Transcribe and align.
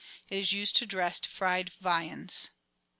It 0.29 0.39
is 0.39 0.51
used 0.51 0.77
to 0.77 0.87
dress 0.87 1.19
fried 1.19 1.71
viands. 1.79 2.49